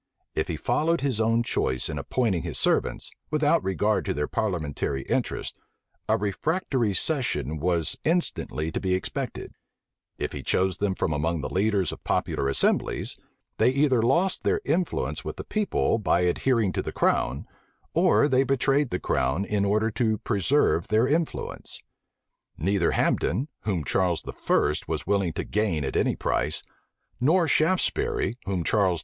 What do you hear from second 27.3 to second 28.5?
Shaftesbury,